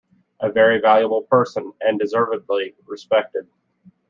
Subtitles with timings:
[0.39, 3.47] A very valuable person, and deservedly respected.